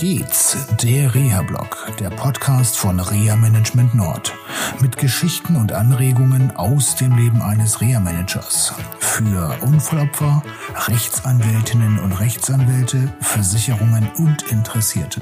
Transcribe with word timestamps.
geht's, 0.00 0.56
der 0.82 1.14
Reha-Blog, 1.14 1.92
der 2.00 2.08
Podcast 2.08 2.78
von 2.78 2.98
Reha 3.00 3.36
Management 3.36 3.94
Nord. 3.94 4.32
Mit 4.80 4.96
Geschichten 4.96 5.56
und 5.56 5.72
Anregungen 5.72 6.52
aus 6.52 6.96
dem 6.96 7.14
Leben 7.18 7.42
eines 7.42 7.82
Reha-Managers. 7.82 8.72
Für 8.98 9.58
Unfallopfer, 9.60 10.42
Rechtsanwältinnen 10.86 11.98
und 11.98 12.12
Rechtsanwälte, 12.12 13.12
Versicherungen 13.20 14.10
und 14.16 14.40
Interessierte. 14.50 15.20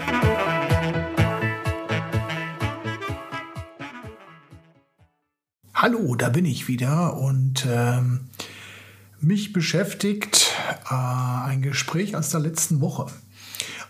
Hallo, 5.75 6.15
da 6.15 6.29
bin 6.29 6.45
ich 6.45 6.69
wieder 6.69 7.17
und 7.17 7.67
ähm, 7.69 8.29
mich 9.19 9.53
beschäftigt 9.53 10.53
äh, 10.89 10.95
ein 10.95 11.63
Gespräch 11.63 12.15
aus 12.15 12.31
der 12.31 12.39
letzten 12.39 12.81
Woche. 12.81 13.07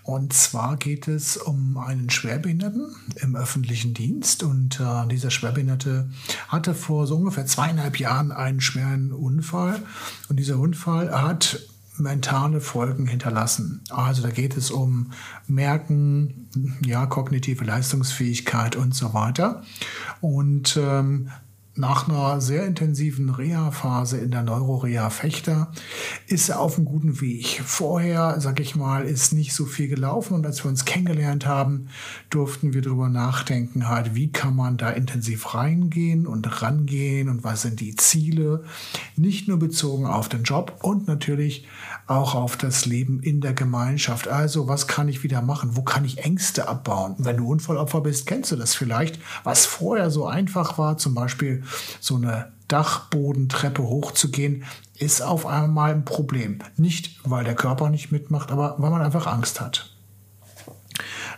Und 0.09 0.33
zwar 0.33 0.79
geht 0.79 1.07
es 1.07 1.37
um 1.37 1.77
einen 1.77 2.09
Schwerbehinderten 2.09 2.97
im 3.17 3.37
öffentlichen 3.37 3.93
Dienst. 3.93 4.43
Und 4.43 4.81
äh, 4.81 5.07
dieser 5.07 5.31
Schwerbehinderte 5.31 6.09
hatte 6.48 6.75
vor 6.75 7.07
so 7.07 7.17
ungefähr 7.17 7.45
zweieinhalb 7.45 8.01
Jahren 8.01 8.33
einen 8.33 8.62
schweren 8.62 9.12
Unfall. 9.12 9.83
Und 10.31 10.39
dieser 10.39 10.59
Unfall 10.59 11.12
hat 11.12 11.61
mentale 11.98 12.62
Folgen 12.62 13.07
hinterlassen. 13.07 13.83
Also 13.91 14.23
da 14.23 14.31
geht 14.31 14.57
es 14.57 14.71
um 14.71 15.12
Merken, 15.47 16.48
ja, 16.87 17.05
kognitive 17.05 17.67
Leistungsfähigkeit 17.67 18.77
und 18.77 18.95
so 18.95 19.12
weiter. 19.12 19.62
Und 20.23 20.79
ähm, 20.83 21.29
nach 21.78 22.09
einer 22.09 22.41
sehr 22.41 22.66
intensiven 22.66 23.30
Reha-Phase 23.30 24.19
in 24.19 24.30
der 24.30 24.42
Neuroreha 24.42 25.10
Fechter 25.10 25.70
ist 26.27 26.48
er 26.48 26.60
auf 26.60 26.77
einem 26.77 26.86
guten 26.86 27.20
Weg. 27.20 27.62
Vorher, 27.64 28.41
sag 28.41 28.61
ich 28.61 28.75
mal, 28.75 29.05
ist 29.05 29.33
nicht 29.33 29.55
so 29.55 29.64
viel 29.64 29.88
gelaufen 29.88 30.34
und 30.34 30.44
als 30.44 30.64
wir 30.64 30.69
uns 30.69 30.84
kennengelernt 30.84 31.47
haben, 31.47 31.88
durften 32.30 32.75
wir 32.75 32.83
darüber 32.83 33.08
nachdenken, 33.08 33.88
halt, 33.88 34.14
wie 34.14 34.33
kann 34.33 34.56
man 34.56 34.77
da 34.77 34.91
intensiv 34.91 35.55
reingehen 35.55 36.27
und 36.27 36.62
rangehen 36.62 37.28
und 37.28 37.44
was 37.44 37.62
sind 37.62 37.81
die 37.81 37.94
Ziele, 37.94 38.64
nicht 39.16 39.48
nur 39.48 39.58
bezogen 39.58 40.06
auf 40.06 40.28
den 40.28 40.42
Job 40.42 40.81
und 40.83 41.06
natürlich 41.06 41.66
auch 42.06 42.34
auf 42.34 42.56
das 42.56 42.86
Leben 42.86 43.20
in 43.20 43.41
der 43.41 43.53
Gemeinschaft. 43.53 44.28
Also, 44.28 44.66
was 44.66 44.86
kann 44.86 45.08
ich 45.08 45.22
wieder 45.22 45.42
machen? 45.42 45.77
Wo 45.77 45.83
kann 45.83 46.05
ich 46.05 46.25
Ängste 46.25 46.69
abbauen? 46.69 47.14
Wenn 47.19 47.36
du 47.36 47.47
Unfallopfer 47.47 48.00
bist, 48.00 48.27
kennst 48.27 48.50
du 48.50 48.56
das 48.56 48.75
vielleicht, 48.75 49.20
was 49.44 49.66
vorher 49.66 50.10
so 50.10 50.27
einfach 50.27 50.78
war, 50.78 50.97
zum 50.98 51.14
Beispiel 51.14 51.62
so 52.00 52.16
eine 52.16 52.52
Dachbodentreppe 52.69 53.83
hochzugehen, 53.83 54.64
ist 54.98 55.22
auf 55.22 55.47
einmal 55.47 55.92
ein 55.92 56.05
Problem. 56.05 56.58
Nicht, 56.77 57.20
weil 57.25 57.44
der 57.44 57.55
Körper 57.55 57.88
nicht 57.88 58.12
mitmacht, 58.12 58.50
aber 58.50 58.77
weil 58.78 58.91
man 58.91 59.02
einfach 59.02 59.27
Angst 59.27 59.60
hat. 59.60 59.94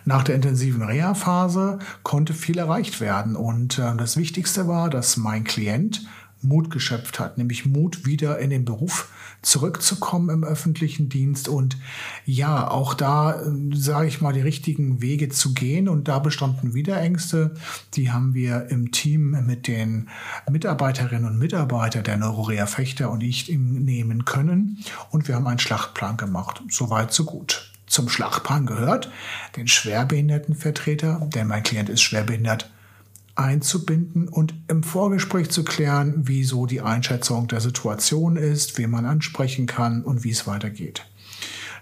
Nach 0.04 0.22
der 0.22 0.34
intensiven 0.34 0.82
Reha-Phase 0.82 1.78
konnte 2.02 2.32
viel 2.32 2.58
erreicht 2.58 3.00
werden 3.00 3.36
und 3.36 3.78
äh, 3.78 3.94
das 3.96 4.16
Wichtigste 4.16 4.66
war, 4.66 4.88
dass 4.88 5.16
mein 5.16 5.44
Klient 5.44 6.06
Mut 6.42 6.70
geschöpft 6.70 7.20
hat, 7.20 7.38
nämlich 7.38 7.66
Mut 7.66 8.06
wieder 8.06 8.38
in 8.38 8.50
den 8.50 8.64
Beruf 8.64 9.08
zurückzukommen 9.42 10.30
im 10.30 10.44
öffentlichen 10.44 11.08
Dienst 11.08 11.48
und 11.48 11.78
ja, 12.24 12.70
auch 12.70 12.94
da, 12.94 13.40
sage 13.72 14.08
ich 14.08 14.20
mal, 14.20 14.32
die 14.32 14.40
richtigen 14.40 15.00
Wege 15.00 15.28
zu 15.28 15.54
gehen. 15.54 15.88
Und 15.88 16.08
da 16.08 16.18
bestanden 16.18 16.74
wieder 16.74 17.00
Ängste. 17.00 17.54
Die 17.94 18.10
haben 18.10 18.34
wir 18.34 18.68
im 18.70 18.92
Team 18.92 19.30
mit 19.46 19.66
den 19.66 20.08
Mitarbeiterinnen 20.50 21.26
und 21.26 21.38
Mitarbeitern 21.38 22.04
der 22.04 22.16
Neurorea 22.16 22.66
Fechter 22.66 23.10
und 23.10 23.22
ich 23.22 23.48
nehmen 23.48 24.24
können. 24.24 24.78
Und 25.10 25.28
wir 25.28 25.34
haben 25.34 25.46
einen 25.46 25.58
Schlachtplan 25.58 26.16
gemacht. 26.16 26.62
Soweit, 26.68 27.12
so 27.12 27.24
gut. 27.24 27.72
Zum 27.86 28.08
Schlachtplan 28.08 28.66
gehört 28.66 29.10
den 29.56 29.66
Schwerbehindertenvertreter, 29.66 31.28
denn 31.34 31.48
mein 31.48 31.64
Klient 31.64 31.88
ist 31.88 32.02
schwerbehindert, 32.02 32.70
einzubinden 33.40 34.28
und 34.28 34.54
im 34.68 34.82
Vorgespräch 34.82 35.50
zu 35.50 35.64
klären, 35.64 36.28
wie 36.28 36.44
so 36.44 36.66
die 36.66 36.82
Einschätzung 36.82 37.48
der 37.48 37.60
Situation 37.60 38.36
ist, 38.36 38.78
wen 38.78 38.90
man 38.90 39.06
ansprechen 39.06 39.66
kann 39.66 40.02
und 40.02 40.22
wie 40.24 40.30
es 40.30 40.46
weitergeht. 40.46 41.04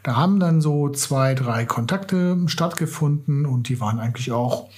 Da 0.05 0.17
haben 0.17 0.39
dann 0.39 0.61
so 0.61 0.89
zwei, 0.91 1.35
drei 1.35 1.67
Kontakte 1.67 2.39
stattgefunden 2.47 3.45
und 3.45 3.69
die 3.69 3.81
waren 3.81 3.99
eigentlich 3.99 4.31
auch 4.31 4.69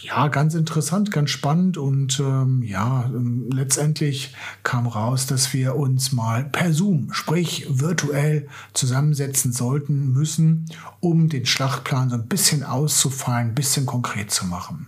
ja 0.00 0.28
ganz 0.28 0.54
interessant, 0.54 1.10
ganz 1.10 1.30
spannend 1.30 1.76
und 1.76 2.20
ähm, 2.20 2.62
ja 2.62 3.04
ähm, 3.06 3.48
letztendlich 3.52 4.32
kam 4.62 4.86
raus, 4.86 5.26
dass 5.26 5.52
wir 5.52 5.74
uns 5.74 6.12
mal 6.12 6.44
per 6.44 6.72
Zoom, 6.72 7.12
sprich 7.12 7.66
virtuell 7.68 8.48
zusammensetzen 8.72 9.52
sollten 9.52 10.12
müssen, 10.12 10.66
um 11.00 11.28
den 11.28 11.46
Schlachtplan 11.46 12.10
so 12.10 12.16
ein 12.16 12.28
bisschen 12.28 12.62
auszufallen, 12.62 13.48
ein 13.48 13.54
bisschen 13.54 13.86
konkret 13.86 14.30
zu 14.30 14.46
machen. 14.46 14.86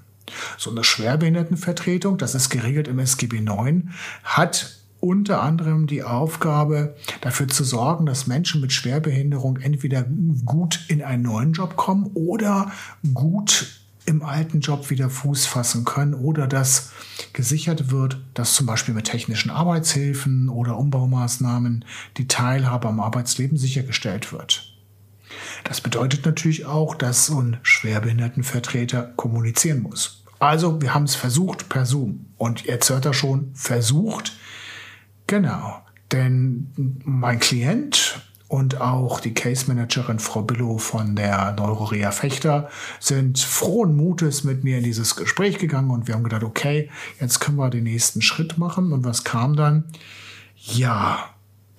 So 0.59 0.71
eine 0.71 0.85
Schwerbehindertenvertretung, 0.85 2.19
das 2.19 2.35
ist 2.35 2.51
geregelt 2.51 2.89
im 2.89 2.99
SGB 2.99 3.41
9, 3.41 3.93
hat 4.25 4.77
unter 5.01 5.43
anderem 5.43 5.87
die 5.87 6.03
Aufgabe, 6.03 6.97
dafür 7.21 7.49
zu 7.49 7.65
sorgen, 7.65 8.07
dass 8.07 8.27
Menschen 8.27 8.61
mit 8.61 8.73
Schwerbehinderung 8.73 9.59
entweder 9.59 10.05
gut 10.45 10.85
in 10.89 11.03
einen 11.03 11.23
neuen 11.23 11.53
Job 11.53 11.77
kommen 11.77 12.11
oder 12.15 12.73
gut 13.15 13.81
im 14.07 14.23
alten 14.23 14.61
Job 14.61 14.89
wieder 14.91 15.11
Fuß 15.11 15.47
fassen 15.47 15.85
können 15.85 16.15
oder 16.15 16.47
dass 16.47 16.93
gesichert 17.33 17.91
wird, 17.91 18.21
dass 18.35 18.55
zum 18.55 18.67
Beispiel 18.67 18.95
mit 18.95 19.07
technischen 19.07 19.51
Arbeitshilfen 19.51 20.49
oder 20.49 20.79
Umbaumaßnahmen 20.79 21.85
die 22.17 22.29
Teilhabe 22.29 22.89
am 22.89 23.01
Arbeitsleben 23.01 23.59
sichergestellt 23.59 24.33
wird. 24.33 24.73
Das 25.65 25.81
bedeutet 25.81 26.25
natürlich 26.25 26.67
auch, 26.67 26.95
dass 26.95 27.27
so 27.27 27.43
ein 27.43 27.59
Schwerbehindertenvertreter 27.63 29.03
kommunizieren 29.17 29.83
muss. 29.83 30.23
Also, 30.39 30.81
wir 30.83 30.95
haben 30.95 31.05
es 31.05 31.15
versucht 31.15 31.69
per 31.69 31.87
Zoom. 31.87 32.27
Und 32.37 32.65
jetzt 32.65 32.91
hört 32.91 33.07
er 33.07 33.15
schon, 33.15 33.51
versucht. 33.55 34.33
Genau. 35.27 35.83
Denn 36.13 37.01
mein 37.05 37.41
Klient 37.41 38.21
und 38.49 38.81
auch 38.81 39.19
die 39.19 39.35
Case 39.35 39.67
Managerin 39.67 40.21
Frau 40.21 40.43
Billow 40.43 40.79
von 40.79 41.17
der 41.17 41.53
Neurorea 41.59 42.13
Fechter 42.13 42.71
sind 43.01 43.41
frohen 43.41 43.97
Mutes 43.97 44.45
mit 44.45 44.63
mir 44.63 44.79
in 44.79 44.85
dieses 44.85 45.17
Gespräch 45.17 45.59
gegangen 45.59 45.91
und 45.91 46.07
wir 46.07 46.15
haben 46.15 46.23
gedacht, 46.23 46.45
okay, 46.45 46.91
jetzt 47.21 47.41
können 47.41 47.57
wir 47.57 47.71
den 47.71 47.85
nächsten 47.85 48.23
Schritt 48.23 48.57
machen. 48.57 48.93
Und 48.93 49.05
was 49.05 49.25
kam 49.25 49.57
dann? 49.57 49.85
Ja, 50.55 51.31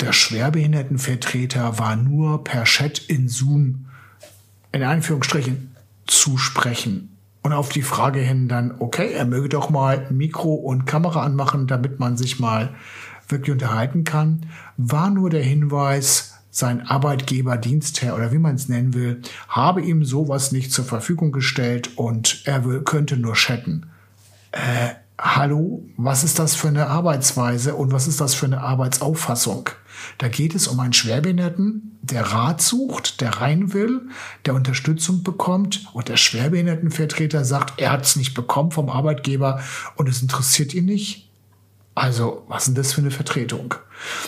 der 0.01 0.11
Schwerbehindertenvertreter 0.11 1.79
war 1.79 1.95
nur 1.95 2.43
per 2.43 2.65
Chat 2.65 2.99
in 2.99 3.29
Zoom 3.29 3.85
in 4.73 4.83
Anführungsstrichen 4.83 5.75
zu 6.05 6.37
sprechen. 6.37 7.16
Und 7.47 7.53
auf 7.53 7.69
die 7.69 7.81
Frage 7.81 8.19
hin 8.19 8.49
dann, 8.49 8.75
okay, 8.79 9.13
er 9.13 9.23
möge 9.23 9.47
doch 9.47 9.69
mal 9.69 10.05
Mikro 10.11 10.53
und 10.53 10.83
Kamera 10.83 11.23
anmachen, 11.23 11.65
damit 11.65 11.97
man 11.97 12.17
sich 12.17 12.41
mal 12.41 12.75
wirklich 13.29 13.53
unterhalten 13.53 14.03
kann, 14.03 14.47
war 14.75 15.09
nur 15.09 15.29
der 15.29 15.43
Hinweis, 15.43 16.39
sein 16.51 16.85
Arbeitgeber, 16.85 17.55
Dienstherr 17.55 18.15
oder 18.15 18.33
wie 18.33 18.37
man 18.37 18.55
es 18.55 18.67
nennen 18.67 18.93
will, 18.93 19.21
habe 19.47 19.81
ihm 19.81 20.03
sowas 20.03 20.51
nicht 20.51 20.73
zur 20.73 20.83
Verfügung 20.83 21.31
gestellt 21.31 21.91
und 21.95 22.41
er 22.43 22.65
will, 22.65 22.81
könnte 22.81 23.15
nur 23.15 23.35
chatten. 23.35 23.85
Äh, 24.51 24.95
hallo, 25.19 25.83
was 25.97 26.23
ist 26.23 26.37
das 26.37 26.55
für 26.55 26.67
eine 26.67 26.87
Arbeitsweise 26.87 27.75
und 27.75 27.91
was 27.91 28.07
ist 28.07 28.21
das 28.21 28.35
für 28.35 28.45
eine 28.45 28.61
Arbeitsauffassung? 28.61 29.69
Da 30.19 30.27
geht 30.27 30.53
es 30.53 30.67
um 30.67 30.79
einen 30.79 30.93
Schwerbehinderten, 30.93 31.97
der 32.01 32.21
Rat 32.21 32.61
sucht, 32.61 33.19
der 33.21 33.41
rein 33.41 33.73
will, 33.73 34.01
der 34.45 34.53
Unterstützung 34.53 35.23
bekommt 35.23 35.87
und 35.93 36.07
der 36.07 36.17
Schwerbehindertenvertreter 36.17 37.43
sagt, 37.45 37.81
er 37.81 37.91
hat 37.91 38.05
es 38.05 38.15
nicht 38.15 38.35
bekommen 38.35 38.71
vom 38.71 38.89
Arbeitgeber 38.89 39.61
und 39.95 40.07
es 40.07 40.21
interessiert 40.21 40.73
ihn 40.73 40.85
nicht. 40.85 41.29
Also, 41.95 42.43
was 42.47 42.67
ist 42.67 42.77
das 42.77 42.93
für 42.93 43.01
eine 43.01 43.11
Vertretung? 43.11 43.73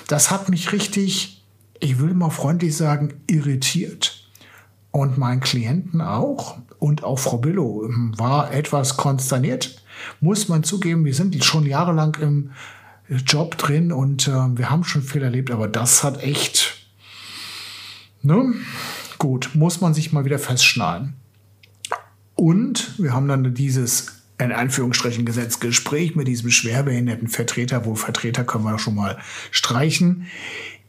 Das 0.07 0.31
hat 0.31 0.49
mich 0.49 0.71
richtig, 0.71 1.43
ich 1.79 1.99
will 1.99 2.15
mal 2.15 2.31
freundlich 2.31 2.75
sagen, 2.75 3.21
irritiert. 3.27 4.15
Und 4.91 5.19
meinen 5.19 5.39
Klienten 5.39 6.01
auch 6.01 6.57
und 6.79 7.03
auch 7.03 7.19
Frau 7.19 7.37
Billow 7.37 7.87
war 8.17 8.51
etwas 8.51 8.97
konsterniert 8.97 9.83
muss 10.19 10.47
man 10.47 10.63
zugeben, 10.63 11.05
wir 11.05 11.13
sind 11.13 11.43
schon 11.43 11.65
jahrelang 11.65 12.15
im 12.21 12.51
Job 13.25 13.57
drin 13.57 13.91
und 13.91 14.27
äh, 14.27 14.31
wir 14.31 14.69
haben 14.69 14.83
schon 14.83 15.01
viel 15.01 15.23
erlebt, 15.23 15.51
aber 15.51 15.67
das 15.67 16.03
hat 16.03 16.21
echt, 16.21 16.75
ne? 18.21 18.53
Gut, 19.17 19.51
muss 19.53 19.81
man 19.81 19.93
sich 19.93 20.13
mal 20.13 20.25
wieder 20.25 20.39
festschnallen. 20.39 21.15
Und 22.35 22.97
wir 22.97 23.13
haben 23.13 23.27
dann 23.27 23.53
dieses 23.53 24.19
in 24.37 24.53
Anführungsstrichen 24.53 25.25
Gesetzgespräch 25.25 26.15
mit 26.15 26.27
diesem 26.27 26.49
schwerbehinderten 26.49 27.27
Vertreter, 27.27 27.85
wo 27.85 27.95
Vertreter 27.95 28.45
können 28.45 28.63
wir 28.63 28.79
schon 28.79 28.95
mal 28.95 29.17
streichen 29.51 30.27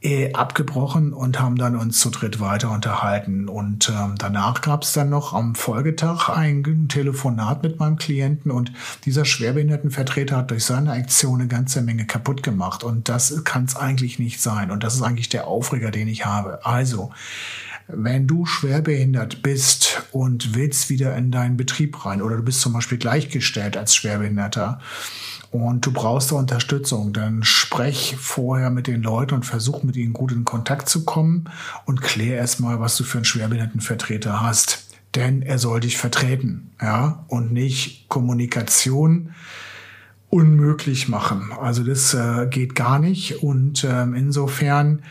äh, 0.02 0.32
abgebrochen 0.32 1.12
und 1.12 1.40
haben 1.40 1.56
dann 1.56 1.76
uns 1.76 2.00
zu 2.00 2.10
dritt 2.10 2.40
weiter 2.40 2.70
unterhalten. 2.70 3.48
Und 3.48 3.90
ähm, 3.90 4.14
danach 4.18 4.62
gab 4.62 4.82
es 4.82 4.92
dann 4.92 5.10
noch 5.10 5.34
am 5.34 5.54
Folgetag 5.54 6.28
ein 6.30 6.88
Telefonat 6.88 7.62
mit 7.62 7.78
meinem 7.78 7.96
Klienten 7.96 8.50
und 8.50 8.72
dieser 9.04 9.24
Schwerbehindertenvertreter 9.24 10.38
hat 10.38 10.50
durch 10.50 10.64
seine 10.64 10.92
Aktion 10.92 11.40
eine 11.40 11.48
ganze 11.48 11.82
Menge 11.82 12.06
kaputt 12.06 12.42
gemacht. 12.42 12.82
Und 12.82 13.08
das 13.08 13.44
kann 13.44 13.64
es 13.64 13.76
eigentlich 13.76 14.18
nicht 14.18 14.40
sein. 14.40 14.70
Und 14.70 14.84
das 14.84 14.94
ist 14.94 15.02
eigentlich 15.02 15.28
der 15.28 15.46
Aufreger, 15.46 15.90
den 15.90 16.08
ich 16.08 16.24
habe. 16.24 16.64
Also, 16.64 17.10
wenn 17.86 18.26
du 18.26 18.46
schwerbehindert 18.46 19.42
bist 19.42 20.02
und 20.12 20.54
willst 20.54 20.90
wieder 20.90 21.16
in 21.16 21.30
deinen 21.30 21.56
Betrieb 21.56 22.06
rein 22.06 22.22
oder 22.22 22.36
du 22.36 22.42
bist 22.42 22.60
zum 22.60 22.72
Beispiel 22.72 22.98
gleichgestellt 22.98 23.76
als 23.76 23.94
Schwerbehinderter 23.94 24.80
und 25.50 25.84
du 25.84 25.92
brauchst 25.92 26.30
da 26.30 26.36
Unterstützung, 26.36 27.12
dann 27.12 27.42
sprech 27.42 28.16
vorher 28.18 28.70
mit 28.70 28.86
den 28.86 29.02
Leuten 29.02 29.34
und 29.34 29.46
versuch 29.46 29.82
mit 29.82 29.96
ihnen 29.96 30.12
gut 30.12 30.30
in 30.30 30.44
Kontakt 30.44 30.88
zu 30.88 31.04
kommen 31.04 31.50
und 31.86 32.02
klär 32.02 32.36
erstmal, 32.36 32.78
was 32.78 32.96
du 32.96 33.04
für 33.04 33.18
einen 33.18 33.24
Schwerbehindertenvertreter 33.24 34.40
hast. 34.40 34.86
Denn 35.16 35.42
er 35.42 35.58
soll 35.58 35.80
dich 35.80 35.98
vertreten, 35.98 36.70
ja, 36.80 37.24
und 37.26 37.52
nicht 37.52 38.08
Kommunikation 38.08 39.34
unmöglich 40.28 41.08
machen. 41.08 41.50
Also 41.60 41.82
das 41.82 42.14
äh, 42.14 42.46
geht 42.48 42.76
gar 42.76 43.00
nicht 43.00 43.42
und 43.42 43.82
ähm, 43.82 44.14
insofern 44.14 45.02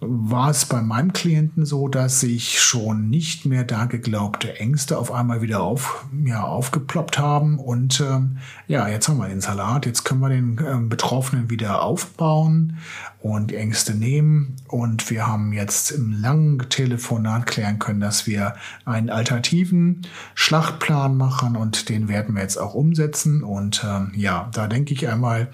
war 0.00 0.50
es 0.50 0.66
bei 0.66 0.80
meinem 0.80 1.12
Klienten 1.12 1.64
so, 1.64 1.88
dass 1.88 2.20
sich 2.20 2.60
schon 2.60 3.08
nicht 3.08 3.46
mehr 3.46 3.64
da 3.64 3.86
geglaubte 3.86 4.58
Ängste 4.58 4.98
auf 4.98 5.12
einmal 5.12 5.42
wieder 5.42 5.62
auf, 5.62 6.04
ja, 6.24 6.42
aufgeploppt 6.42 7.18
haben. 7.18 7.58
Und 7.58 8.00
ähm, 8.00 8.38
ja, 8.66 8.88
jetzt 8.88 9.08
haben 9.08 9.18
wir 9.18 9.28
den 9.28 9.40
Salat, 9.40 9.86
jetzt 9.86 10.04
können 10.04 10.20
wir 10.20 10.28
den 10.28 10.60
ähm, 10.66 10.88
Betroffenen 10.88 11.50
wieder 11.50 11.82
aufbauen 11.82 12.78
und 13.20 13.52
Ängste 13.52 13.94
nehmen. 13.94 14.56
Und 14.68 15.10
wir 15.10 15.26
haben 15.26 15.52
jetzt 15.52 15.90
im 15.90 16.12
langen 16.12 16.58
Telefonat 16.68 17.46
klären 17.46 17.78
können, 17.78 18.00
dass 18.00 18.26
wir 18.26 18.54
einen 18.84 19.10
alternativen 19.10 20.02
Schlachtplan 20.34 21.16
machen 21.16 21.56
und 21.56 21.88
den 21.88 22.08
werden 22.08 22.34
wir 22.34 22.42
jetzt 22.42 22.58
auch 22.58 22.74
umsetzen. 22.74 23.42
Und 23.42 23.84
ähm, 23.88 24.12
ja, 24.14 24.50
da 24.52 24.66
denke 24.66 24.92
ich 24.92 25.08
einmal, 25.08 25.48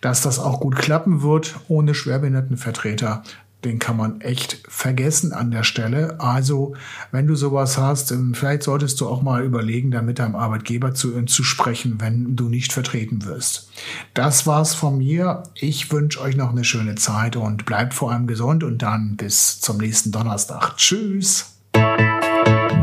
dass 0.00 0.22
das 0.22 0.38
auch 0.38 0.60
gut 0.60 0.76
klappen 0.76 1.22
wird 1.22 1.58
ohne 1.68 1.94
Schwerbehindertenvertreter 1.94 3.24
den 3.64 3.78
kann 3.78 3.96
man 3.96 4.20
echt 4.20 4.62
vergessen 4.68 5.32
an 5.32 5.50
der 5.50 5.64
Stelle. 5.64 6.20
Also, 6.20 6.74
wenn 7.10 7.26
du 7.26 7.34
sowas 7.34 7.76
hast, 7.76 8.12
ähm, 8.12 8.34
vielleicht 8.34 8.62
solltest 8.62 9.00
du 9.00 9.08
auch 9.08 9.22
mal 9.22 9.44
überlegen, 9.44 9.90
da 9.90 10.00
mit 10.00 10.18
deinem 10.18 10.36
Arbeitgeber 10.36 10.94
zu, 10.94 11.16
äh, 11.16 11.24
zu 11.24 11.42
sprechen, 11.42 11.96
wenn 12.00 12.36
du 12.36 12.48
nicht 12.48 12.72
vertreten 12.72 13.24
wirst. 13.24 13.70
Das 14.14 14.46
war's 14.46 14.74
von 14.74 14.98
mir. 14.98 15.42
Ich 15.54 15.90
wünsche 15.90 16.20
euch 16.20 16.36
noch 16.36 16.50
eine 16.50 16.64
schöne 16.64 16.94
Zeit 16.94 17.36
und 17.36 17.66
bleibt 17.66 17.94
vor 17.94 18.12
allem 18.12 18.26
gesund 18.26 18.62
und 18.62 18.78
dann 18.78 19.16
bis 19.16 19.60
zum 19.60 19.78
nächsten 19.78 20.12
Donnerstag. 20.12 20.76
Tschüss. 20.76 21.58